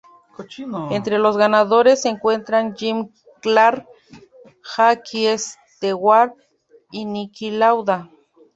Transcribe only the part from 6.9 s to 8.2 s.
Niki Lauda.